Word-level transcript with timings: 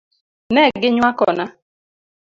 Ne 0.53 0.63
gi 0.81 0.89
nywakona. 0.95 1.45